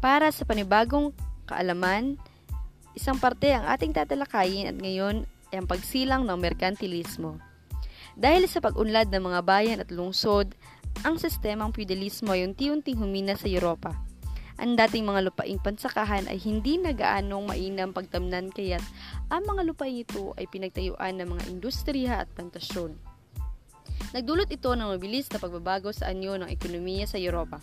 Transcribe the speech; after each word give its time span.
Para 0.00 0.32
sa 0.32 0.48
panibagong 0.48 1.12
kaalaman, 1.44 2.16
isang 2.96 3.20
parte 3.20 3.52
ang 3.52 3.68
ating 3.68 3.92
tatalakayin 3.92 4.72
at 4.72 4.76
ngayon 4.80 5.28
ay 5.52 5.60
ang 5.60 5.68
pagsilang 5.68 6.24
ng 6.24 6.40
merkantilismo. 6.40 7.36
Dahil 8.16 8.48
sa 8.48 8.64
pag-unlad 8.64 9.12
ng 9.12 9.28
mga 9.28 9.40
bayan 9.44 9.78
at 9.84 9.92
lungsod, 9.92 10.56
ang 11.04 11.20
sistemang 11.20 11.76
feudalismo 11.76 12.32
ay 12.32 12.48
unti-unting 12.48 12.96
humina 12.96 13.36
sa 13.36 13.44
Europa. 13.44 13.92
Ang 14.56 14.76
dating 14.76 15.04
mga 15.04 15.28
lupaing 15.28 15.60
pansakahan 15.60 16.28
ay 16.28 16.36
hindi 16.36 16.80
na 16.80 16.96
gaanong 16.96 17.48
mainam 17.48 17.92
pagtamnan 17.92 18.52
kaya't 18.52 18.84
ang 19.28 19.44
mga 19.44 19.68
lupaing 19.68 20.04
ito 20.04 20.36
ay 20.36 20.48
pinagtayuan 20.48 21.16
ng 21.16 21.28
mga 21.28 21.42
industriya 21.48 22.24
at 22.24 22.28
plantasyon. 22.36 23.09
Nagdulot 24.10 24.50
ito 24.50 24.74
ng 24.74 24.90
mabilis 24.90 25.30
na 25.30 25.38
pagbabago 25.38 25.94
sa 25.94 26.10
anyo 26.10 26.34
ng 26.34 26.50
ekonomiya 26.50 27.06
sa 27.06 27.14
Europa. 27.14 27.62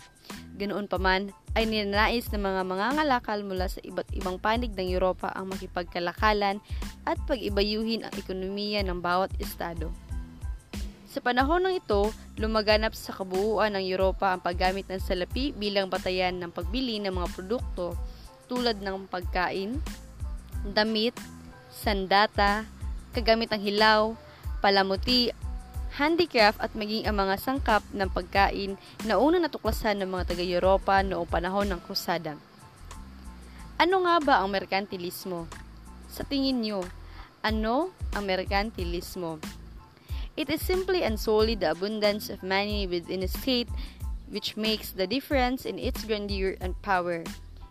Ganoon 0.56 0.88
pa 0.88 0.96
man, 0.96 1.28
ay 1.52 1.68
ninanais 1.68 2.24
ng 2.32 2.40
mga 2.40 2.64
mangangalakal 2.64 3.44
mula 3.44 3.68
sa 3.68 3.84
iba't 3.84 4.08
ibang 4.16 4.40
panig 4.40 4.72
ng 4.72 4.88
Europa 4.88 5.28
ang 5.36 5.52
makipagkalakalan 5.52 6.56
at 7.04 7.20
pag-ibayuhin 7.28 8.08
ang 8.08 8.14
ekonomiya 8.16 8.80
ng 8.80 8.96
bawat 8.96 9.28
estado. 9.36 9.92
Sa 11.08 11.20
panahon 11.20 11.68
ng 11.68 11.84
ito, 11.84 12.12
lumaganap 12.40 12.96
sa 12.96 13.12
kabuuan 13.12 13.76
ng 13.76 13.84
Europa 13.84 14.32
ang 14.32 14.40
paggamit 14.40 14.88
ng 14.88 15.00
salapi 15.00 15.52
bilang 15.52 15.92
batayan 15.92 16.40
ng 16.40 16.52
pagbili 16.52 16.96
ng 17.00 17.12
mga 17.12 17.28
produkto 17.36 17.92
tulad 18.48 18.80
ng 18.80 19.04
pagkain, 19.08 19.76
damit, 20.64 21.12
sandata, 21.68 22.64
kagamit 23.12 23.52
ng 23.52 23.60
hilaw, 23.60 24.16
palamuti 24.64 25.28
handicraft 25.96 26.60
at 26.60 26.76
maging 26.76 27.08
ang 27.08 27.16
mga 27.16 27.40
sangkap 27.40 27.80
ng 27.94 28.10
pagkain 28.12 28.76
na 29.08 29.16
unang 29.16 29.46
natuklasan 29.46 30.02
ng 30.02 30.10
mga 30.12 30.34
taga-Europa 30.34 31.00
noong 31.06 31.28
panahon 31.28 31.70
ng 31.72 31.80
krusada. 31.86 32.36
Ano 33.78 34.02
nga 34.02 34.18
ba 34.18 34.34
ang 34.42 34.50
merkantilismo? 34.50 35.46
Sa 36.10 36.26
tingin 36.26 36.60
nyo, 36.60 36.82
ano 37.46 37.94
ang 38.12 38.26
merkantilismo? 38.26 39.38
It 40.38 40.50
is 40.50 40.62
simply 40.62 41.02
and 41.02 41.18
solely 41.18 41.54
the 41.54 41.74
abundance 41.74 42.30
of 42.30 42.46
money 42.46 42.86
within 42.86 43.22
a 43.22 43.30
state 43.30 43.70
which 44.30 44.58
makes 44.58 44.92
the 44.92 45.06
difference 45.06 45.64
in 45.64 45.78
its 45.78 46.04
grandeur 46.04 46.54
and 46.60 46.74
power. 46.82 47.24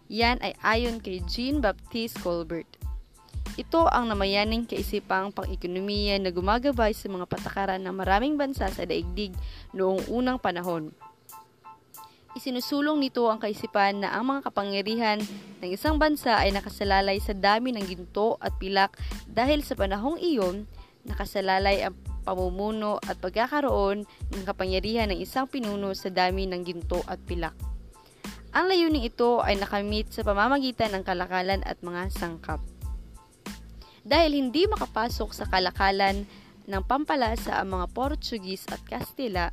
Yan 0.07 0.39
ay 0.39 0.55
ayon 0.63 1.03
kay 1.03 1.19
Jean-Baptiste 1.27 2.19
Colbert. 2.23 2.67
Ito 3.57 3.89
ang 3.89 4.13
namayaning 4.13 4.69
kaisipang 4.69 5.33
pang-ekonomiya 5.33 6.21
na 6.21 6.29
gumagabay 6.29 6.93
sa 6.93 7.09
mga 7.09 7.25
patakaran 7.25 7.81
ng 7.81 7.95
maraming 7.97 8.37
bansa 8.37 8.69
sa 8.69 8.85
daigdig 8.85 9.33
noong 9.73 10.13
unang 10.13 10.37
panahon. 10.37 10.93
Isinusulong 12.37 13.01
nito 13.01 13.25
ang 13.25 13.41
kaisipan 13.41 14.05
na 14.05 14.13
ang 14.13 14.29
mga 14.29 14.45
kapangyarihan 14.45 15.17
ng 15.57 15.69
isang 15.73 15.97
bansa 15.97 16.37
ay 16.37 16.53
nakasalalay 16.53 17.17
sa 17.17 17.33
dami 17.33 17.73
ng 17.73 17.81
ginto 17.81 18.37
at 18.37 18.53
pilak 18.61 18.93
dahil 19.25 19.65
sa 19.65 19.73
panahong 19.73 20.21
iyon, 20.21 20.69
nakasalalay 21.09 21.81
ang 21.81 21.97
pamumuno 22.29 23.01
at 23.09 23.17
pagkakaroon 23.17 24.05
ng 24.05 24.43
kapangyarihan 24.45 25.09
ng 25.09 25.17
isang 25.17 25.49
pinuno 25.49 25.97
sa 25.97 26.13
dami 26.13 26.45
ng 26.45 26.61
ginto 26.61 27.01
at 27.09 27.17
pilak. 27.25 27.57
Ang 28.53 28.69
layuning 28.69 29.09
ito 29.09 29.41
ay 29.41 29.57
nakamit 29.57 30.13
sa 30.13 30.21
pamamagitan 30.21 30.93
ng 30.93 31.01
kalakalan 31.01 31.65
at 31.65 31.81
mga 31.81 32.13
sangkap 32.13 32.61
dahil 34.07 34.39
hindi 34.39 34.63
makapasok 34.71 35.35
sa 35.35 35.45
kalakalan 35.51 36.23
ng 36.67 36.83
pampalasa 36.87 37.59
ang 37.59 37.75
mga 37.75 37.91
Portuguese 37.91 38.63
at 38.71 38.79
Kastila, 38.87 39.51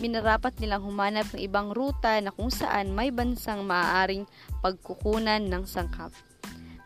minarapat 0.00 0.56
nilang 0.60 0.84
humanap 0.84 1.28
ng 1.32 1.40
ibang 1.44 1.72
ruta 1.72 2.16
na 2.20 2.32
kung 2.32 2.48
saan 2.48 2.96
may 2.96 3.12
bansang 3.12 3.64
maaaring 3.64 4.24
pagkukunan 4.64 5.40
ng 5.44 5.64
sangkap. 5.68 6.12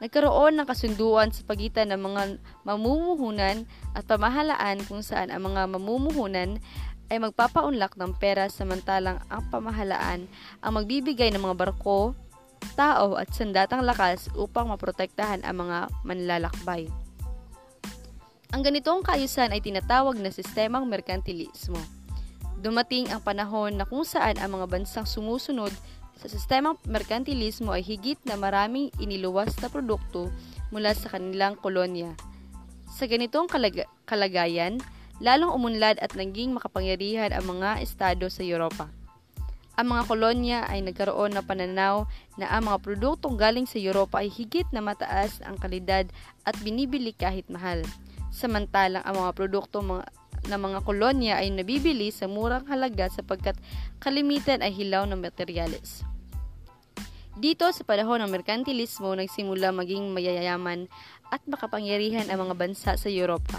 Nagkaroon 0.03 0.59
ng 0.59 0.67
kasunduan 0.67 1.31
sa 1.31 1.47
pagitan 1.47 1.95
ng 1.95 2.03
mga 2.03 2.23
mamumuhunan 2.67 3.65
at 3.95 4.05
pamahalaan 4.05 4.83
kung 4.85 5.01
saan 5.01 5.31
ang 5.31 5.55
mga 5.55 5.71
mamumuhunan 5.71 6.59
ay 7.09 7.19
magpapaunlak 7.23 7.95
ng 7.95 8.13
pera 8.19 8.51
samantalang 8.51 9.23
ang 9.31 9.43
pamahalaan 9.49 10.27
ang 10.61 10.73
magbibigay 10.75 11.31
ng 11.31 11.41
mga 11.41 11.57
barko, 11.57 12.13
tao 12.75 13.17
at 13.17 13.31
sandatang 13.33 13.87
lakas 13.87 14.29
upang 14.35 14.73
maprotektahan 14.73 15.47
ang 15.47 15.63
mga 15.63 15.79
manlalakbay. 16.03 17.04
Ang 18.55 18.63
ganitong 18.63 19.03
kaayusan 19.03 19.51
ay 19.51 19.59
tinatawag 19.59 20.15
na 20.23 20.31
sistemang 20.31 20.87
merkantilismo. 20.87 21.75
Dumating 22.63 23.11
ang 23.11 23.19
panahon 23.19 23.75
na 23.75 23.83
kung 23.83 24.07
saan 24.07 24.39
ang 24.39 24.55
mga 24.55 24.71
bansang 24.71 25.11
sumusunod 25.11 25.75
sa 26.15 26.31
sistemang 26.31 26.79
merkantilismo 26.87 27.75
ay 27.75 27.83
higit 27.83 28.15
na 28.23 28.39
maraming 28.39 28.95
iniluwas 29.03 29.59
na 29.59 29.67
produkto 29.67 30.31
mula 30.71 30.95
sa 30.95 31.11
kanilang 31.11 31.59
kolonya. 31.59 32.15
Sa 32.95 33.11
ganitong 33.11 33.51
kalag- 33.51 33.91
kalagayan, 34.07 34.79
lalong 35.19 35.51
umunlad 35.51 35.99
at 35.99 36.15
naging 36.15 36.55
makapangyarihan 36.55 37.35
ang 37.35 37.59
mga 37.59 37.83
estado 37.83 38.31
sa 38.31 38.47
Europa. 38.47 38.87
Ang 39.75 39.99
mga 39.99 40.03
kolonya 40.07 40.59
ay 40.71 40.79
nagkaroon 40.87 41.35
ng 41.35 41.43
pananaw 41.43 42.07
na 42.39 42.55
ang 42.55 42.71
mga 42.71 42.79
produktong 42.87 43.35
galing 43.35 43.67
sa 43.67 43.83
Europa 43.83 44.23
ay 44.23 44.31
higit 44.31 44.71
na 44.71 44.79
mataas 44.79 45.43
ang 45.43 45.59
kalidad 45.59 46.07
at 46.47 46.55
binibili 46.63 47.11
kahit 47.11 47.51
mahal 47.51 47.83
samantalang 48.35 49.07
ang 49.07 49.15
mga 49.15 49.33
produkto 49.39 49.79
mga, 49.79 50.11
ng 50.51 50.61
mga 50.61 50.79
kolonya 50.83 51.35
ay 51.39 51.55
nabibili 51.55 52.11
sa 52.11 52.27
murang 52.27 52.67
halaga 52.67 53.07
sapagkat 53.07 53.55
kalimitan 54.03 54.59
ay 54.59 54.75
hilaw 54.75 55.07
ng 55.07 55.23
materyales. 55.23 56.03
Dito 57.35 57.67
sa 57.71 57.83
panahon 57.83 58.23
ng 58.23 58.31
merkantilismo, 58.31 59.15
nagsimula 59.15 59.75
maging 59.75 60.15
mayayaman 60.15 60.87
at 61.35 61.43
makapangyarihan 61.51 62.31
ang 62.31 62.47
mga 62.47 62.55
bansa 62.55 62.95
sa 62.95 63.09
Europa. 63.11 63.59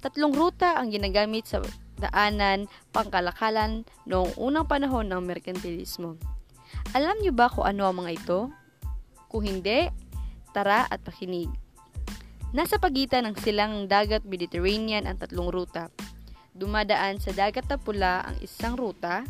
Tatlong 0.00 0.32
ruta 0.32 0.78
ang 0.78 0.88
ginagamit 0.88 1.44
sa 1.44 1.60
daanan 1.98 2.70
pangkalakalan 2.94 3.84
noong 4.08 4.32
unang 4.40 4.64
panahon 4.64 5.10
ng 5.10 5.20
merkantilismo. 5.20 6.16
Alam 6.96 7.20
niyo 7.20 7.36
ba 7.36 7.52
kung 7.52 7.68
ano 7.68 7.84
ang 7.84 8.00
mga 8.00 8.12
ito? 8.16 8.40
Kung 9.28 9.44
hindi, 9.44 9.92
tara 10.56 10.88
at 10.88 11.04
pakinig. 11.04 11.67
Nasa 12.48 12.80
pagitan 12.80 13.28
ng 13.28 13.36
silang 13.44 13.84
dagat 13.84 14.24
Mediterranean 14.24 15.04
ang 15.04 15.20
tatlong 15.20 15.52
ruta. 15.52 15.92
Dumadaan 16.56 17.20
sa 17.20 17.28
dagat 17.36 17.68
na 17.68 17.76
pula 17.76 18.24
ang 18.24 18.40
isang 18.40 18.72
ruta, 18.72 19.20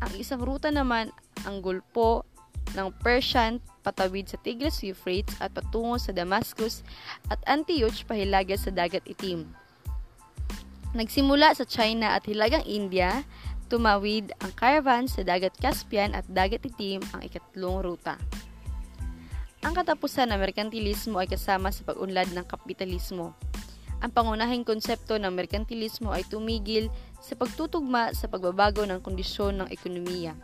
ang 0.00 0.12
isang 0.16 0.40
ruta 0.40 0.72
naman 0.72 1.12
ang 1.44 1.60
gulpo 1.60 2.24
ng 2.72 2.88
Persian 3.04 3.60
patawid 3.84 4.32
sa 4.32 4.40
Tigris 4.40 4.80
Euphrates 4.80 5.36
at 5.44 5.52
patungo 5.52 6.00
sa 6.00 6.16
Damascus 6.16 6.80
at 7.28 7.36
Antioch 7.44 8.00
pahilaga 8.08 8.56
sa 8.56 8.72
dagat 8.72 9.04
itim. 9.04 9.44
Nagsimula 10.96 11.52
sa 11.52 11.68
China 11.68 12.16
at 12.16 12.24
hilagang 12.24 12.64
India, 12.64 13.28
tumawid 13.68 14.32
ang 14.40 14.56
caravan 14.56 15.04
sa 15.04 15.20
dagat 15.20 15.52
Caspian 15.60 16.16
at 16.16 16.24
dagat 16.32 16.64
itim 16.64 17.04
ang 17.12 17.20
ikatlong 17.28 17.84
ruta. 17.84 18.16
Ang 19.64 19.72
katapusan 19.72 20.28
ng 20.28 20.44
merkantilismo 20.44 21.16
ay 21.16 21.24
kasama 21.24 21.72
sa 21.72 21.88
pag-unlad 21.88 22.28
ng 22.36 22.44
kapitalismo. 22.44 23.32
Ang 24.04 24.12
pangunahing 24.12 24.60
konsepto 24.60 25.16
ng 25.16 25.32
merkantilismo 25.32 26.12
ay 26.12 26.20
tumigil 26.28 26.92
sa 27.24 27.32
pagtutugma 27.32 28.12
sa 28.12 28.28
pagbabago 28.28 28.84
ng 28.84 29.00
kondisyon 29.00 29.64
ng 29.64 29.68
ekonomiya. 29.72 30.36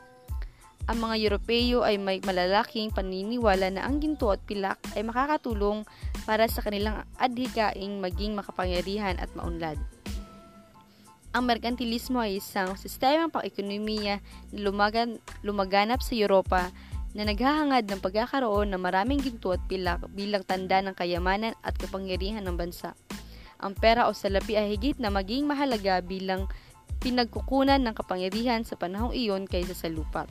Ang 0.89 1.05
mga 1.05 1.15
Europeo 1.21 1.85
ay 1.85 2.01
may 2.01 2.25
malalaking 2.25 2.89
paniniwala 2.97 3.69
na 3.69 3.85
ang 3.85 4.01
ginto 4.01 4.33
at 4.33 4.41
pilak 4.49 4.81
ay 4.97 5.05
makakatulong 5.05 5.85
para 6.25 6.49
sa 6.49 6.65
kanilang 6.65 7.05
adhikaing 7.21 8.01
maging 8.01 8.33
makapangyarihan 8.33 9.21
at 9.21 9.29
maunlad. 9.37 9.77
Ang 11.37 11.45
merkantilismo 11.45 12.25
ay 12.25 12.41
isang 12.41 12.73
sistema 12.75 13.29
pang-ekonomiya 13.29 14.25
na 14.51 14.59
lumagan, 14.65 15.21
lumaganap 15.45 16.01
sa 16.01 16.17
Europa 16.17 16.73
na 17.15 17.27
naghahangad 17.27 17.91
ng 17.91 17.99
pagkakaroon 17.99 18.71
ng 18.71 18.81
maraming 18.81 19.19
ginto 19.19 19.51
at 19.51 19.63
pilak 19.67 20.07
bilang 20.15 20.47
tanda 20.47 20.79
ng 20.79 20.95
kayamanan 20.95 21.59
at 21.67 21.75
kapangyarihan 21.75 22.47
ng 22.47 22.55
bansa. 22.55 22.95
Ang 23.61 23.77
pera 23.77 24.07
o 24.07 24.15
salapi 24.15 24.57
ay 24.57 24.79
higit 24.79 24.97
na 25.03 25.11
maging 25.13 25.45
mahalaga 25.45 25.99
bilang 26.01 26.47
pinagkukunan 27.03 27.81
ng 27.83 27.95
kapangyarihan 27.97 28.63
sa 28.63 28.79
panahong 28.79 29.13
iyon 29.13 29.45
kaysa 29.45 29.75
sa 29.75 29.89
lupa. 29.91 30.25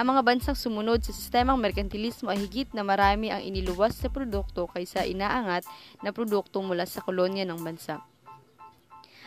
Ang 0.00 0.16
mga 0.16 0.24
bansang 0.24 0.56
sumunod 0.56 1.04
sa 1.04 1.12
sistemang 1.12 1.60
merkantilismo 1.60 2.32
ay 2.32 2.48
higit 2.48 2.72
na 2.72 2.80
marami 2.80 3.28
ang 3.28 3.44
iniluwas 3.44 3.92
sa 3.92 4.08
produkto 4.08 4.64
kaysa 4.72 5.04
inaangat 5.04 5.68
na 6.00 6.10
produkto 6.16 6.64
mula 6.64 6.88
sa 6.88 7.04
kolonya 7.04 7.44
ng 7.44 7.60
bansa. 7.60 8.00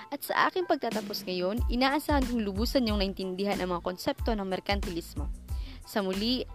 At 0.09 0.21
sa 0.25 0.49
aking 0.49 0.65
pagtatapos 0.65 1.25
ngayon, 1.29 1.61
inaasahan 1.69 2.25
kong 2.25 2.41
lubusan 2.41 2.85
yung 2.89 3.01
naintindihan 3.01 3.57
ang 3.61 3.77
mga 3.77 3.85
konsepto 3.85 4.33
ng 4.33 4.45
merkantilismo. 4.45 5.44
Sa 5.85 6.01
muli, 6.01 6.45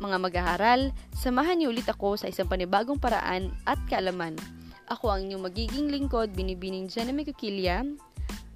mga 0.00 0.16
mag-aaral, 0.16 0.92
samahan 1.12 1.60
niyo 1.60 1.72
ulit 1.72 1.88
ako 1.88 2.16
sa 2.16 2.28
isang 2.28 2.48
panibagong 2.48 3.00
paraan 3.00 3.52
at 3.68 3.78
kaalaman. 3.88 4.36
Ako 4.88 5.12
ang 5.12 5.28
inyong 5.28 5.44
magiging 5.44 5.86
lingkod, 5.92 6.32
binibining 6.32 6.88
Janame 6.88 7.28
Kukilya, 7.28 7.84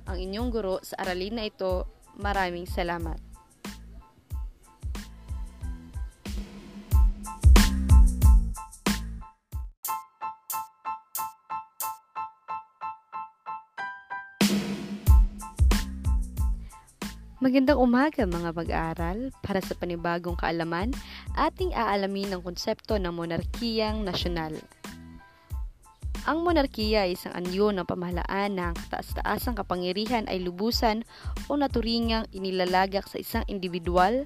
ang 0.08 0.19
inyong 0.19 0.49
guro 0.49 0.81
sa 0.81 0.99
aralin 1.05 1.37
na 1.37 1.44
ito. 1.46 1.84
Maraming 2.17 2.69
salamat. 2.69 3.31
Magandang 17.42 17.82
umaga 17.82 18.22
mga 18.22 18.54
mag-aaral. 18.54 19.34
Para 19.42 19.58
sa 19.58 19.74
panibagong 19.74 20.38
kaalaman, 20.38 20.94
ating 21.34 21.74
aalamin 21.74 22.30
ang 22.30 22.38
konsepto 22.38 23.02
ng 23.02 23.10
monarkiyang 23.10 24.06
nasyonal. 24.06 24.54
Ang 26.22 26.46
monarkiya 26.46 27.02
ay 27.02 27.18
isang 27.18 27.34
anyo 27.34 27.74
ng 27.74 27.82
pamahalaan 27.82 28.54
na 28.54 28.70
ang 28.70 28.78
kataas-taasang 28.78 29.58
kapangyarihan 29.58 30.30
ay 30.30 30.38
lubusan 30.38 31.02
o 31.50 31.58
naturingang 31.58 32.30
inilalagak 32.30 33.10
sa 33.10 33.18
isang 33.18 33.42
individual, 33.50 34.22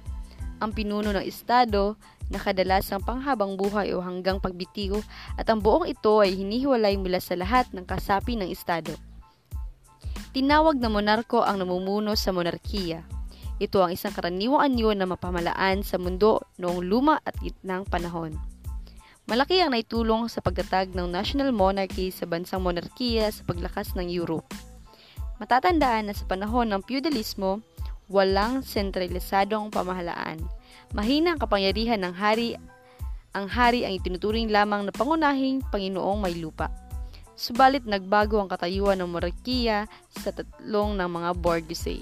ang 0.61 0.77
pinuno 0.77 1.09
ng 1.09 1.25
estado 1.25 1.97
na 2.29 2.37
kadalasang 2.37 3.01
panghabang 3.01 3.57
buhay 3.57 3.97
o 3.97 4.01
hanggang 4.05 4.37
pagbitiw 4.37 4.93
at 5.41 5.49
ang 5.49 5.57
buong 5.57 5.89
ito 5.89 6.21
ay 6.21 6.37
hinihiwalay 6.37 6.93
mula 7.01 7.17
sa 7.17 7.33
lahat 7.33 7.65
ng 7.73 7.81
kasapi 7.81 8.37
ng 8.37 8.53
estado. 8.53 8.93
Tinawag 10.37 10.77
na 10.77 10.85
monarko 10.85 11.41
ang 11.41 11.65
namumuno 11.65 12.13
sa 12.13 12.29
monarkiya. 12.29 13.01
Ito 13.57 13.81
ang 13.81 13.97
isang 13.97 14.13
karaniwang 14.13 14.69
anyo 14.69 14.93
na 14.93 15.09
mapamalaan 15.09 15.81
sa 15.81 15.97
mundo 15.97 16.45
noong 16.61 16.85
luma 16.85 17.17
at 17.25 17.33
gitnang 17.41 17.89
panahon. 17.89 18.37
Malaki 19.25 19.65
ang 19.65 19.73
naitulong 19.73 20.29
sa 20.29 20.45
pagtatag 20.45 20.93
ng 20.93 21.09
national 21.09 21.49
monarchy 21.49 22.13
sa 22.13 22.29
bansang 22.29 22.61
monarkiya 22.61 23.33
sa 23.33 23.41
paglakas 23.49 23.97
ng 23.97 24.13
Europe. 24.13 24.45
Matatandaan 25.41 26.05
na 26.05 26.13
sa 26.13 26.29
panahon 26.29 26.69
ng 26.69 26.85
feudalismo, 26.85 27.65
walang 28.05 28.61
sentralisadong 28.61 29.73
pamahalaan. 29.73 30.37
Mahina 30.93 31.33
ang 31.33 31.41
kapangyarihan 31.41 32.05
ng 32.05 32.13
hari. 32.13 32.53
Ang 33.33 33.49
hari 33.49 33.89
ang 33.89 33.97
itinuturing 33.97 34.53
lamang 34.53 34.85
na 34.85 34.93
pangunahing 34.93 35.65
Panginoong 35.73 36.21
may 36.21 36.37
lupa. 36.37 36.69
Subalit 37.37 37.85
nagbago 37.85 38.41
ang 38.41 38.49
katayuan 38.49 38.97
ng 38.97 39.13
monarkiya 39.13 39.85
sa 40.09 40.33
tatlong 40.33 40.97
ng 40.97 41.05
mga 41.05 41.29
Borghese. 41.37 42.01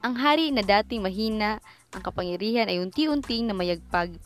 Ang 0.00 0.16
hari 0.16 0.48
na 0.48 0.64
dating 0.64 1.04
mahina 1.04 1.60
ang 1.92 2.00
kapangyarihan 2.00 2.72
ay 2.72 2.80
unti-unting 2.80 3.44
na 3.44 3.54
mayagpag. 3.54 4.16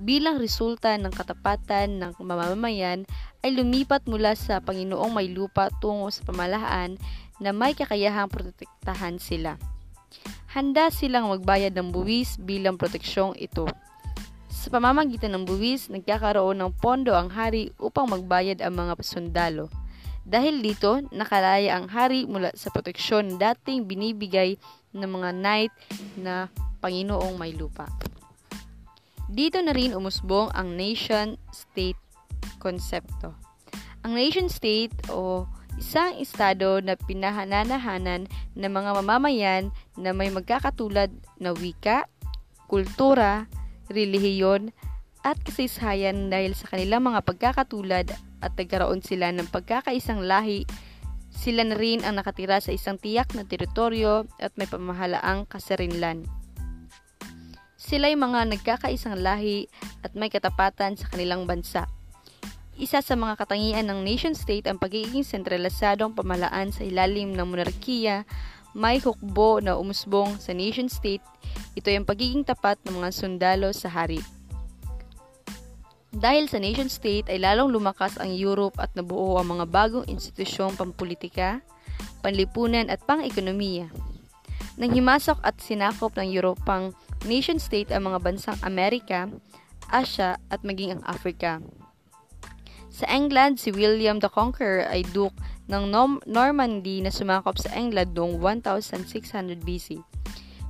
Bilang 0.00 0.40
resulta 0.40 0.96
ng 0.96 1.12
katapatan 1.12 2.00
ng 2.00 2.16
mamamayan 2.16 3.04
ay 3.44 3.52
lumipat 3.52 4.08
mula 4.08 4.32
sa 4.32 4.64
Panginoong 4.64 5.12
may 5.12 5.28
lupa 5.28 5.68
tungo 5.84 6.08
sa 6.08 6.24
pamalaan 6.24 6.96
na 7.36 7.52
may 7.52 7.76
kakayahang 7.76 8.32
protektahan 8.32 9.20
sila. 9.20 9.60
Handa 10.56 10.88
silang 10.88 11.28
magbayad 11.28 11.76
ng 11.76 11.92
buwis 11.92 12.40
bilang 12.40 12.80
proteksyong 12.80 13.36
ito. 13.36 13.68
Sa 14.50 14.66
pamamagitan 14.66 15.30
ng 15.30 15.46
buwis, 15.46 15.86
nagkakaroon 15.94 16.58
ng 16.58 16.74
pondo 16.82 17.14
ang 17.14 17.30
hari 17.30 17.70
upang 17.78 18.10
magbayad 18.10 18.58
ang 18.58 18.74
mga 18.82 18.98
sundalo. 18.98 19.70
Dahil 20.26 20.58
dito, 20.58 21.00
nakalaya 21.14 21.78
ang 21.78 21.86
hari 21.86 22.26
mula 22.26 22.50
sa 22.58 22.68
proteksyon 22.74 23.38
dating 23.38 23.86
binibigay 23.86 24.58
ng 24.90 25.06
mga 25.06 25.30
knight 25.38 25.72
na 26.18 26.50
Panginoong 26.82 27.38
may 27.38 27.54
lupa. 27.54 27.86
Dito 29.30 29.62
na 29.62 29.70
rin 29.70 29.94
umusbong 29.94 30.50
ang 30.50 30.74
nation-state 30.74 31.98
konsepto. 32.58 33.30
Ang 34.02 34.18
nation-state 34.18 35.14
o 35.14 35.46
isang 35.78 36.18
estado 36.18 36.82
na 36.82 36.98
pinahananahanan 36.98 38.26
ng 38.58 38.72
mga 38.74 38.90
mamamayan 38.98 39.64
na 39.94 40.10
may 40.10 40.34
magkakatulad 40.34 41.14
na 41.38 41.54
wika, 41.54 42.10
kultura, 42.66 43.46
relihiyon, 43.90 44.72
at 45.20 45.36
kasaysayan 45.44 46.32
dahil 46.32 46.56
sa 46.56 46.72
kanilang 46.72 47.04
mga 47.04 47.20
pagkakatulad 47.28 48.08
at 48.40 48.52
nagkaroon 48.56 49.04
sila 49.04 49.28
ng 49.36 49.52
pagkakaisang 49.52 50.24
lahi, 50.24 50.64
sila 51.28 51.62
na 51.62 51.76
rin 51.76 52.02
ang 52.02 52.16
nakatira 52.16 52.58
sa 52.58 52.72
isang 52.72 52.96
tiyak 52.96 53.36
na 53.36 53.44
teritoryo 53.44 54.24
at 54.40 54.56
may 54.56 54.66
pamahalaang 54.66 55.44
kasarinlan. 55.44 56.24
Sila'y 57.80 58.16
mga 58.16 58.48
nagkakaisang 58.48 59.20
lahi 59.20 59.68
at 60.00 60.16
may 60.16 60.32
katapatan 60.32 60.96
sa 60.96 61.08
kanilang 61.12 61.44
bansa. 61.44 61.84
Isa 62.80 63.04
sa 63.04 63.12
mga 63.12 63.36
katangian 63.36 63.92
ng 63.92 64.00
nation-state 64.00 64.64
ang 64.64 64.80
pagiging 64.80 65.20
sentralisadong 65.20 66.16
pamahalaan 66.16 66.72
sa 66.72 66.80
ilalim 66.80 67.36
ng 67.36 67.44
monarkiya 67.44 68.24
may 68.76 69.02
hukbo 69.02 69.58
na 69.58 69.74
umusbong 69.74 70.38
sa 70.38 70.54
nation-state, 70.54 71.24
ito 71.74 71.86
ay 71.90 71.98
ang 71.98 72.06
pagiging 72.06 72.46
tapat 72.46 72.78
ng 72.86 73.02
mga 73.02 73.10
sundalo 73.10 73.74
sa 73.74 73.90
hari. 73.90 74.22
Dahil 76.10 76.50
sa 76.50 76.58
nation-state 76.58 77.30
ay 77.30 77.38
lalong 77.38 77.70
lumakas 77.70 78.18
ang 78.18 78.34
Europe 78.34 78.78
at 78.82 78.90
nabuo 78.98 79.38
ang 79.38 79.58
mga 79.58 79.66
bagong 79.70 80.06
institusyong 80.10 80.74
pampolitika, 80.74 81.62
panlipunan 82.18 82.90
at 82.90 82.98
pang-ekonomiya. 83.06 83.90
Nang 84.74 84.90
himasok 84.90 85.38
at 85.46 85.62
sinakop 85.62 86.18
ng 86.18 86.30
Europang 86.30 86.90
nation-state 87.26 87.94
ang 87.94 88.10
mga 88.10 88.18
bansang 88.26 88.58
Amerika, 88.66 89.30
Asia 89.90 90.38
at 90.50 90.62
maging 90.66 90.98
ang 90.98 91.02
Africa. 91.06 91.62
Sa 92.90 93.06
England, 93.06 93.62
si 93.62 93.70
William 93.70 94.18
the 94.18 94.30
Conqueror 94.30 94.86
ay 94.90 95.06
Duke 95.14 95.36
ng 95.70 95.86
Normandy 96.26 96.98
na 96.98 97.14
sumakop 97.14 97.54
sa 97.54 97.70
England 97.78 98.18
noong 98.18 98.42
1600 98.42 99.62
BC. 99.62 100.02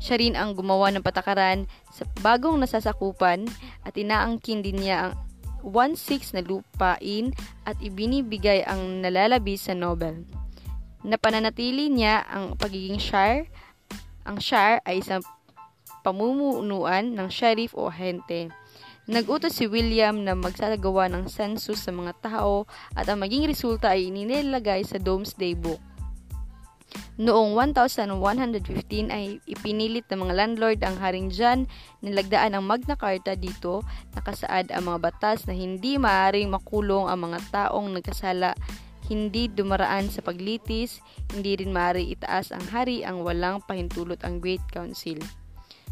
Siya 0.01 0.17
rin 0.21 0.37
ang 0.37 0.53
gumawa 0.53 0.93
ng 0.93 1.05
patakaran 1.05 1.65
sa 1.89 2.05
bagong 2.21 2.61
nasasakupan 2.61 3.49
at 3.85 3.97
inaangkin 3.97 4.61
din 4.61 4.81
niya 4.85 5.09
ang 5.09 5.13
1-6 5.65 6.37
na 6.37 6.43
lupain 6.45 7.37
at 7.69 7.77
ibinibigay 7.81 8.65
ang 8.65 9.05
nalalabi 9.05 9.61
sa 9.61 9.77
Nobel. 9.77 10.25
Napananatili 11.05 11.89
niya 11.93 12.25
ang 12.29 12.57
pagiging 12.57 13.01
shire. 13.01 13.49
Ang 14.25 14.41
shire 14.41 14.81
ay 14.85 15.01
isang 15.01 15.25
pamumunuan 16.01 17.13
ng 17.13 17.29
sheriff 17.29 17.77
o 17.77 17.93
hente. 17.93 18.49
Nagutos 19.11 19.59
si 19.59 19.67
William 19.67 20.23
na 20.23 20.39
magsagawa 20.39 21.11
ng 21.11 21.27
census 21.27 21.83
sa 21.83 21.91
mga 21.91 22.15
tao 22.23 22.71
at 22.95 23.11
ang 23.11 23.19
maging 23.19 23.43
resulta 23.43 23.91
ay 23.91 24.07
inilagay 24.07 24.87
sa 24.87 25.03
Domesday 25.03 25.51
Book. 25.51 25.83
Noong 27.19 27.59
1115 27.59 29.11
ay 29.11 29.43
ipinilit 29.51 30.07
ng 30.07 30.23
mga 30.23 30.35
landlord 30.39 30.79
ang 30.87 30.95
Haring 31.03 31.27
John 31.27 31.67
nilagdaan 32.07 32.55
ang 32.55 32.63
Magna 32.63 32.95
Carta 32.95 33.35
dito. 33.35 33.83
Nakasaad 34.15 34.71
ang 34.71 34.95
mga 34.95 35.03
batas 35.03 35.43
na 35.51 35.59
hindi 35.59 35.99
maaring 35.99 36.47
makulong 36.47 37.11
ang 37.11 37.35
mga 37.35 37.51
taong 37.51 37.91
nagkasala. 37.91 38.55
Hindi 39.11 39.51
dumaraan 39.51 40.07
sa 40.07 40.23
paglitis, 40.23 41.03
hindi 41.35 41.59
rin 41.59 41.75
maaari 41.75 42.15
itaas 42.15 42.55
ang 42.55 42.63
hari 42.71 43.03
ang 43.03 43.27
walang 43.27 43.59
pahintulot 43.67 44.23
ang 44.23 44.39
Great 44.39 44.63
Council 44.71 45.19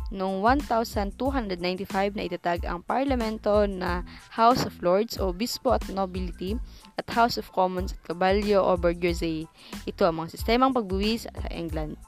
noong 0.09 0.41
1295 0.41 2.17
na 2.17 2.25
itatag 2.25 2.65
ang 2.65 2.81
parlamento 2.81 3.69
na 3.69 4.05
House 4.33 4.65
of 4.65 4.81
Lords 4.81 5.21
o 5.21 5.33
Bispo 5.37 5.77
at 5.77 5.85
Nobility 5.93 6.57
at 6.97 7.07
House 7.13 7.37
of 7.37 7.53
Commons 7.53 7.93
at 7.93 8.01
Caballo 8.05 8.65
o 8.65 8.77
Bourgeoisie. 8.81 9.49
Ito 9.85 10.09
ang 10.09 10.25
mga 10.25 10.37
sistemang 10.37 10.73
pagbuwis 10.73 11.29
sa 11.29 11.49
England. 11.53 12.01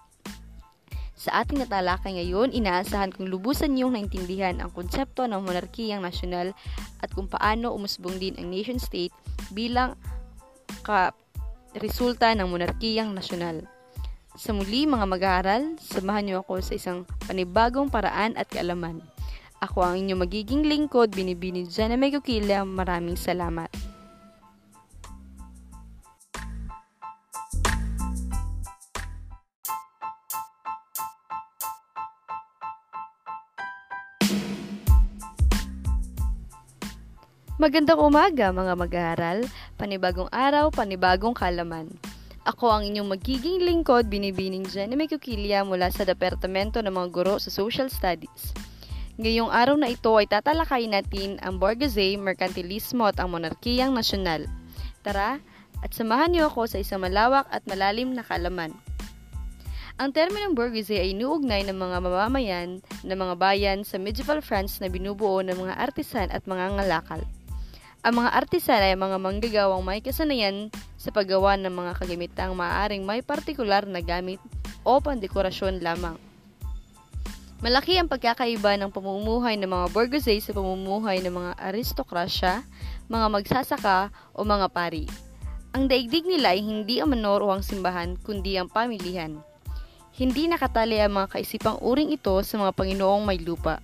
Sa 1.21 1.45
ating 1.45 1.61
natalakay 1.61 2.17
ngayon, 2.17 2.49
inaasahan 2.57 3.13
kong 3.13 3.29
lubusan 3.29 3.77
niyong 3.77 3.93
naintindihan 3.93 4.57
ang 4.57 4.73
konsepto 4.73 5.29
ng 5.29 5.45
monarkiyang 5.45 6.01
nasyonal 6.01 6.57
at 7.05 7.13
kung 7.13 7.29
paano 7.29 7.77
umusbong 7.77 8.17
din 8.17 8.41
ang 8.41 8.49
nation-state 8.49 9.13
bilang 9.53 10.01
ka 10.81 11.13
resulta 11.77 12.33
ng 12.33 12.49
monarkiyang 12.49 13.13
nasyonal. 13.13 13.69
Sa 14.41 14.57
muli 14.57 14.89
mga 14.89 15.05
mag-aaral, 15.05 15.77
samahan 15.77 16.25
niyo 16.25 16.41
ako 16.41 16.65
sa 16.65 16.73
isang 16.73 17.05
panibagong 17.29 17.93
paraan 17.93 18.33
at 18.41 18.49
kaalaman. 18.49 19.05
Ako 19.61 19.85
ang 19.85 20.01
inyong 20.01 20.25
magiging 20.25 20.65
lingkod, 20.65 21.13
Binibini 21.13 21.69
Jana 21.69 22.01
Megukila. 22.01 22.65
Maraming 22.65 23.21
salamat. 23.21 23.69
Magandang 37.61 38.01
umaga 38.01 38.57
mga 38.57 38.73
mag-aaral, 38.73 39.45
panibagong 39.77 40.33
araw, 40.33 40.73
panibagong 40.73 41.37
kalaman. 41.37 41.93
Ako 42.49 42.73
ang 42.73 42.89
inyong 42.89 43.13
magiging 43.13 43.61
lingkod, 43.61 44.09
binibining 44.09 44.65
Jenny 44.65 44.97
Mekukilya 44.97 45.61
mula 45.61 45.93
sa 45.93 46.09
Departamento 46.09 46.81
ng 46.81 46.89
mga 46.89 47.09
Guro 47.13 47.37
sa 47.37 47.53
Social 47.53 47.93
Studies. 47.93 48.57
Ngayong 49.21 49.53
araw 49.53 49.77
na 49.77 49.93
ito 49.93 50.09
ay 50.17 50.25
tatalakayin 50.25 50.97
natin 50.97 51.37
ang 51.45 51.61
bourgeoisie, 51.61 52.17
merkantilismo 52.17 53.13
at 53.13 53.21
ang 53.21 53.37
monarkiyang 53.37 53.93
nasyonal. 53.93 54.49
Tara, 55.05 55.37
at 55.85 55.93
samahan 55.93 56.33
niyo 56.33 56.49
ako 56.49 56.65
sa 56.65 56.81
isang 56.81 57.05
malawak 57.05 57.45
at 57.53 57.61
malalim 57.69 58.17
na 58.17 58.25
kalaman. 58.25 58.73
Ang 60.01 60.17
terminong 60.17 60.57
bourgeoisie 60.57 60.97
ay 60.97 61.13
inuugnay 61.13 61.69
ng 61.69 61.77
mga 61.77 62.01
mamamayan 62.01 62.81
ng 63.05 63.19
mga 63.21 63.35
bayan 63.37 63.79
sa 63.85 64.01
medieval 64.01 64.41
France 64.41 64.81
na 64.81 64.89
binubuo 64.89 65.45
ng 65.45 65.61
mga 65.61 65.77
artisan 65.77 66.33
at 66.33 66.49
mga 66.49 66.81
ngalakal. 66.81 67.21
Ang 68.01 68.25
mga 68.25 68.33
artisan 68.33 68.81
ay 68.81 68.97
mga 68.97 69.21
manggagawang 69.21 69.85
may 69.85 70.01
kasanayan 70.01 70.73
sa 71.01 71.09
paggawa 71.09 71.57
ng 71.57 71.73
mga 71.73 71.93
kagamitang 71.97 72.53
maaaring 72.53 73.01
may 73.09 73.25
partikular 73.25 73.89
na 73.89 74.05
gamit 74.05 74.37
o 74.85 75.01
pandekorasyon 75.01 75.81
lamang. 75.81 76.21
Malaki 77.65 77.97
ang 77.97 78.09
pagkakaiba 78.09 78.77
ng 78.77 78.93
pamumuhay 78.93 79.57
ng 79.57 79.69
mga 79.69 79.87
bourgeoisie 79.97 80.45
sa 80.45 80.53
pamumuhay 80.53 81.25
ng 81.25 81.33
mga 81.33 81.53
aristokrasya, 81.61 82.65
mga 83.09 83.27
magsasaka 83.33 84.13
o 84.37 84.45
mga 84.45 84.69
pari. 84.73 85.05
Ang 85.73 85.89
daigdig 85.89 86.25
nila 86.29 86.53
ay 86.53 86.61
hindi 86.61 87.01
ang 87.01 87.17
manor 87.17 87.45
o 87.45 87.53
ang 87.53 87.65
simbahan, 87.65 88.17
kundi 88.21 88.61
ang 88.61 88.69
pamilihan. 88.69 89.41
Hindi 90.17 90.49
nakatali 90.49 91.01
ang 91.01 91.17
mga 91.17 91.37
kaisipang 91.37 91.81
uring 91.81 92.13
ito 92.13 92.33
sa 92.45 92.61
mga 92.61 92.73
Panginoong 92.77 93.25
may 93.25 93.41
lupa. 93.41 93.81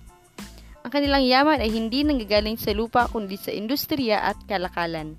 Ang 0.81 0.91
kanilang 0.93 1.25
yaman 1.25 1.61
ay 1.61 1.69
hindi 1.69 2.01
nanggagaling 2.01 2.57
sa 2.57 2.73
lupa 2.73 3.05
kundi 3.09 3.37
sa 3.37 3.53
industriya 3.53 4.25
at 4.25 4.41
kalakalan. 4.49 5.17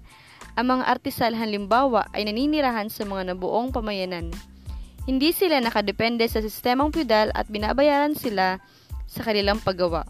Ang 0.58 0.74
mga 0.74 0.90
artisal 0.90 1.38
halimbawa 1.38 2.10
ay 2.10 2.26
naninirahan 2.26 2.90
sa 2.90 3.06
mga 3.06 3.30
nabuong 3.30 3.70
pamayanan. 3.70 4.34
Hindi 5.06 5.30
sila 5.30 5.62
nakadepende 5.62 6.26
sa 6.26 6.42
sistemang 6.42 6.90
feudal 6.90 7.30
at 7.30 7.46
binabayaran 7.46 8.18
sila 8.18 8.58
sa 9.06 9.20
kanilang 9.22 9.62
paggawa. 9.62 10.02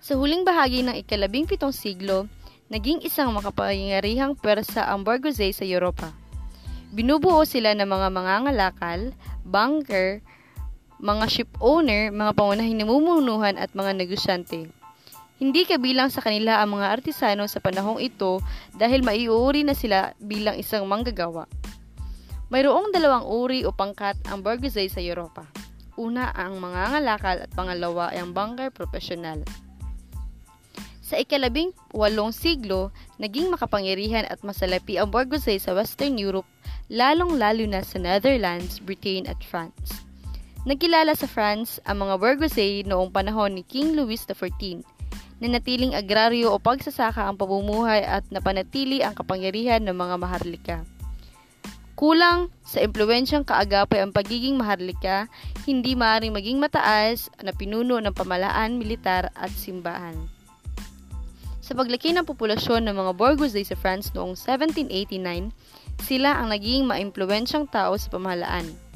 Sa 0.00 0.16
huling 0.16 0.48
bahagi 0.48 0.80
ng 0.80 0.96
ikalabing 1.04 1.44
pitong 1.44 1.76
siglo, 1.76 2.32
naging 2.72 3.04
isang 3.04 3.28
makapangyarihang 3.36 4.40
persa 4.40 4.88
ang 4.88 5.04
bourgeoisie 5.04 5.52
sa 5.52 5.68
Europa. 5.68 6.16
Binubuo 6.96 7.44
sila 7.44 7.76
ng 7.76 7.84
mga 7.84 8.08
mangangalakal, 8.08 9.12
banker, 9.44 10.24
mga 10.96 11.28
ship 11.28 11.50
owner, 11.60 12.08
mga 12.08 12.32
pangunahing 12.32 12.80
namumunuhan 12.80 13.60
at 13.60 13.68
mga 13.76 14.00
negosyante. 14.00 14.79
Hindi 15.40 15.64
kabilang 15.64 16.12
sa 16.12 16.20
kanila 16.20 16.60
ang 16.60 16.76
mga 16.76 17.00
artisano 17.00 17.48
sa 17.48 17.64
panahong 17.64 17.96
ito 17.96 18.44
dahil 18.76 19.00
maiuuri 19.00 19.64
na 19.64 19.72
sila 19.72 20.12
bilang 20.20 20.60
isang 20.60 20.84
manggagawa. 20.84 21.48
Mayroong 22.52 22.92
dalawang 22.92 23.24
uri 23.24 23.64
o 23.64 23.72
pangkat 23.72 24.20
ang 24.28 24.44
bourgeoisie 24.44 24.92
sa 24.92 25.00
Europa. 25.00 25.48
Una 25.96 26.28
ang 26.36 26.60
mga 26.60 26.92
ngalakal 26.92 27.36
at 27.40 27.50
pangalawa 27.56 28.12
ay 28.12 28.20
ang 28.20 28.36
banker 28.36 28.68
profesional. 28.68 29.40
Sa 31.00 31.16
ikalabing 31.16 31.72
walong 31.96 32.36
siglo, 32.36 32.92
naging 33.16 33.48
makapangyarihan 33.48 34.28
at 34.28 34.44
masalapi 34.44 35.00
ang 35.00 35.08
bourgeoisie 35.08 35.56
sa 35.56 35.72
Western 35.72 36.20
Europe, 36.20 36.46
lalong-lalo 36.92 37.64
na 37.64 37.80
sa 37.80 37.96
Netherlands, 37.96 38.76
Britain 38.84 39.24
at 39.24 39.40
France. 39.40 40.04
Nagkilala 40.68 41.16
sa 41.16 41.24
France 41.24 41.80
ang 41.88 42.04
mga 42.04 42.20
bourgeoisie 42.20 42.84
noong 42.84 43.08
panahon 43.08 43.56
ni 43.56 43.64
King 43.64 43.96
Louis 43.96 44.20
XIV 44.20 44.99
na 45.40 45.56
natiling 45.56 45.96
agraryo 45.96 46.52
o 46.52 46.60
pagsasaka 46.60 47.24
ang 47.24 47.40
pamumuhay 47.40 48.04
at 48.04 48.28
napanatili 48.28 49.00
ang 49.00 49.16
kapangyarihan 49.16 49.80
ng 49.80 49.96
mga 49.96 50.14
maharlika. 50.20 50.76
Kulang 51.96 52.48
sa 52.64 52.80
impluensyang 52.80 53.44
kaagapay 53.44 54.00
ang 54.00 54.12
pagiging 54.12 54.56
maharlika, 54.56 55.28
hindi 55.68 55.92
maaaring 55.92 56.32
maging 56.32 56.56
mataas 56.56 57.28
na 57.44 57.52
pinuno 57.52 58.00
ng 58.00 58.16
pamalaan, 58.16 58.80
militar 58.80 59.28
at 59.36 59.52
simbahan. 59.52 60.16
Sa 61.60 61.76
paglaki 61.76 62.16
ng 62.16 62.24
populasyon 62.24 62.88
ng 62.88 62.96
mga 62.96 63.12
bourgeoisie 63.20 63.68
sa 63.68 63.76
France 63.76 64.10
noong 64.16 64.32
1789, 64.32 65.52
sila 66.00 66.40
ang 66.40 66.48
naging 66.50 66.88
maimpluwensyang 66.88 67.68
tao 67.68 67.92
sa 68.00 68.08
pamahalaan. 68.08 68.89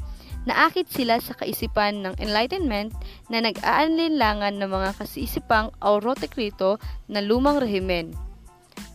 Naakit 0.44 0.92
sila 0.92 1.16
sa 1.24 1.32
kaisipan 1.32 2.04
ng 2.04 2.20
Enlightenment 2.20 2.92
na 3.32 3.40
nag-aalinlangan 3.40 4.60
ng 4.60 4.68
mga 4.68 4.90
kasiisipang 5.00 5.72
autokrito 5.80 6.76
na 7.08 7.24
lumang 7.24 7.64
rehimen. 7.64 8.12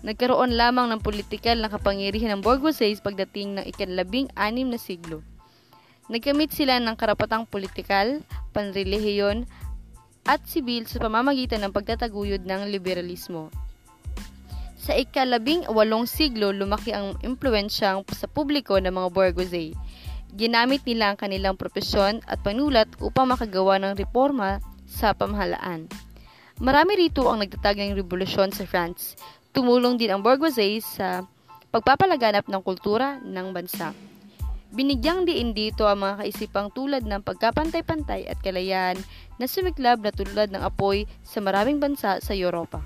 Nagkaroon 0.05 0.53
lamang 0.53 0.93
ng 0.93 1.01
politikal 1.01 1.57
na 1.57 1.73
kapangyarihan 1.73 2.37
ng 2.37 2.45
bourgeoisie 2.45 3.01
pagdating 3.01 3.57
ng 3.57 3.65
ikanlabing 3.65 4.29
anim 4.37 4.69
na 4.69 4.77
siglo. 4.77 5.25
Nagkamit 6.05 6.53
sila 6.53 6.77
ng 6.77 6.93
karapatang 6.93 7.49
politikal, 7.49 8.21
panrelihiyon, 8.53 9.49
at 10.29 10.45
sibil 10.45 10.85
sa 10.85 11.01
pamamagitan 11.01 11.65
ng 11.65 11.73
pagtataguyod 11.73 12.45
ng 12.45 12.69
liberalismo. 12.69 13.49
Sa 14.77 14.93
ikalabing 14.93 15.65
walong 15.65 16.05
siglo, 16.05 16.53
lumaki 16.53 16.93
ang 16.93 17.17
impluensyang 17.25 18.05
sa 18.13 18.29
publiko 18.29 18.77
ng 18.77 18.93
mga 18.93 19.09
bourgeoisie 19.09 19.73
Ginamit 20.37 20.85
nila 20.85 21.13
ang 21.13 21.17
kanilang 21.17 21.57
propesyon 21.57 22.21
at 22.29 22.41
panulat 22.45 22.85
upang 23.01 23.33
makagawa 23.33 23.81
ng 23.81 23.97
reforma 23.97 24.61
sa 24.85 25.17
pamahalaan. 25.17 25.89
Marami 26.61 27.07
rito 27.07 27.25
ang 27.25 27.41
nagtatag 27.41 27.79
ng 27.79 27.97
revolusyon 27.97 28.53
sa 28.53 28.67
France. 28.67 29.17
Tumulong 29.55 29.97
din 29.97 30.13
ang 30.13 30.21
bourgeoisie 30.21 30.85
sa 30.85 31.25
pagpapalaganap 31.73 32.45
ng 32.45 32.61
kultura 32.61 33.17
ng 33.25 33.49
bansa. 33.55 33.95
Binigyang 34.69 35.25
diin 35.25 35.57
dito 35.57 35.89
ang 35.89 36.05
mga 36.05 36.21
kaisipang 36.21 36.69
tulad 36.69 37.01
ng 37.01 37.25
pagkapantay-pantay 37.25 38.29
at 38.29 38.37
kalayahan 38.45 39.01
na 39.41 39.49
sumiklab 39.49 40.05
na 40.05 40.13
tulad 40.13 40.53
ng 40.53 40.61
apoy 40.61 41.09
sa 41.25 41.41
maraming 41.41 41.81
bansa 41.81 42.21
sa 42.21 42.33
Europa. 42.37 42.77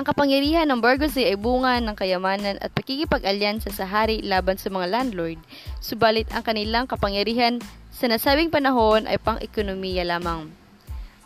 Ang 0.00 0.08
kapangyarihan 0.08 0.64
ng 0.64 0.80
bourgeoisie 0.80 1.28
ay 1.28 1.36
bunga 1.36 1.76
ng 1.76 1.92
kayamanan 1.92 2.56
at 2.64 2.72
pakikipag-alyansa 2.72 3.68
sa 3.68 3.84
hari 3.84 4.24
laban 4.24 4.56
sa 4.56 4.72
mga 4.72 4.88
landlord, 4.88 5.36
subalit 5.76 6.24
ang 6.32 6.40
kanilang 6.40 6.88
kapangyarihan 6.88 7.60
sa 7.92 8.08
nasabing 8.08 8.48
panahon 8.48 9.04
ay 9.04 9.20
pang-ekonomiya 9.20 10.08
lamang. 10.08 10.48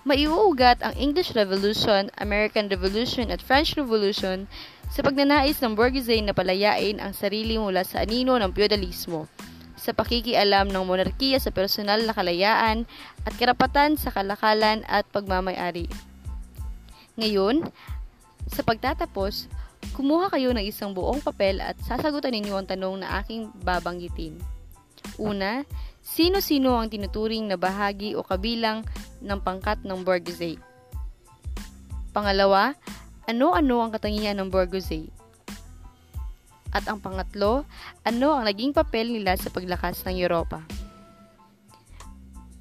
Maiuugat 0.02 0.82
ang 0.82 0.90
English 0.98 1.38
Revolution, 1.38 2.10
American 2.18 2.66
Revolution 2.66 3.30
at 3.30 3.38
French 3.38 3.78
Revolution 3.78 4.50
sa 4.90 5.06
pagnanais 5.06 5.62
ng 5.62 5.78
bourgeoisie 5.78 6.26
na 6.26 6.34
palayain 6.34 6.98
ang 6.98 7.14
sarili 7.14 7.54
mula 7.54 7.86
sa 7.86 8.02
anino 8.02 8.34
ng 8.34 8.50
feudalismo, 8.50 9.30
sa 9.78 9.94
pakikialam 9.94 10.66
ng 10.74 10.82
monarkiya 10.82 11.38
sa 11.38 11.54
personal 11.54 12.02
na 12.02 12.10
kalayaan 12.10 12.90
at 13.22 13.38
karapatan 13.38 13.94
sa 13.94 14.10
kalakalan 14.10 14.82
at 14.90 15.06
pagmamayari. 15.14 15.86
Ngayon, 17.14 17.70
sa 18.48 18.60
pagtatapos, 18.60 19.48
kumuha 19.96 20.28
kayo 20.32 20.52
ng 20.52 20.64
isang 20.64 20.92
buong 20.92 21.20
papel 21.20 21.60
at 21.60 21.76
sasagutan 21.84 22.32
ninyo 22.32 22.54
ang 22.56 22.68
tanong 22.68 23.04
na 23.04 23.20
aking 23.20 23.48
babanggitin. 23.64 24.36
Una, 25.20 25.62
sino-sino 26.00 26.76
ang 26.76 26.88
tinuturing 26.88 27.46
na 27.48 27.56
bahagi 27.60 28.16
o 28.16 28.24
kabilang 28.24 28.84
ng 29.20 29.38
pangkat 29.40 29.80
ng 29.84 30.04
bourgeoisie? 30.04 30.60
Pangalawa, 32.12 32.76
ano-ano 33.24 33.84
ang 33.84 33.90
katangian 33.92 34.36
ng 34.38 34.48
bourgeoisie? 34.52 35.10
At 36.74 36.90
ang 36.90 36.98
pangatlo, 36.98 37.62
ano 38.02 38.28
ang 38.34 38.44
naging 38.50 38.74
papel 38.74 39.06
nila 39.14 39.38
sa 39.38 39.48
paglakas 39.48 40.02
ng 40.04 40.18
Europa? 40.18 40.66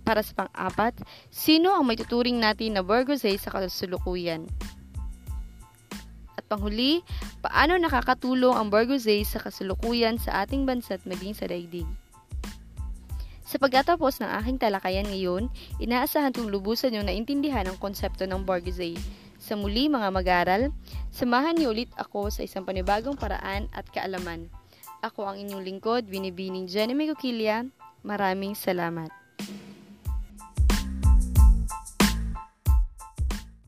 Para 0.04 0.22
sa 0.22 0.36
pang-apat, 0.36 1.00
sino 1.34 1.74
ang 1.74 1.88
may 1.88 1.98
tuturing 1.98 2.38
natin 2.38 2.78
na 2.78 2.84
bourgeoisie 2.86 3.40
sa 3.40 3.50
kasalukuyan? 3.50 4.46
Panghuli, 6.54 7.02
paano 7.42 7.74
nakakatulong 7.82 8.54
ang 8.54 8.70
bourgeoisie 8.70 9.26
sa 9.26 9.42
kasalukuyan 9.42 10.22
sa 10.22 10.46
ating 10.46 10.70
bansa 10.70 11.02
at 11.02 11.04
maging 11.10 11.34
sa 11.34 11.50
daigdig? 11.50 11.90
Sa 13.44 13.58
pagtatapos 13.58 14.22
ng 14.22 14.30
aking 14.42 14.58
talakayan 14.62 15.10
ngayon, 15.10 15.50
inaasahan 15.82 16.32
kong 16.32 16.54
lubusan 16.54 16.94
niyong 16.94 17.10
naintindihan 17.10 17.66
ang 17.66 17.78
konsepto 17.82 18.30
ng 18.30 18.46
bourgeoisie. 18.46 18.98
Sa 19.42 19.60
muli 19.60 19.92
mga 19.92 20.10
mag-aral, 20.14 20.72
samahan 21.12 21.58
niyo 21.58 21.76
ulit 21.76 21.92
ako 22.00 22.32
sa 22.32 22.46
isang 22.48 22.64
panibagong 22.64 23.20
paraan 23.20 23.68
at 23.76 23.84
kaalaman. 23.92 24.48
Ako 25.04 25.28
ang 25.28 25.36
inyong 25.36 25.68
lingkod, 25.68 26.08
Binibining 26.08 26.72
Jenny 26.72 26.96
Megukilia. 26.96 27.68
Maraming 28.08 28.56
salamat. 28.56 29.23